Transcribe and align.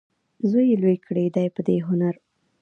زوی 0.49 0.65
یې 0.71 0.77
لوی 0.81 0.97
کړی 1.05 1.25
دی 1.35 1.47
په 1.55 1.61
دې 1.67 1.77
هنر. 1.87 2.15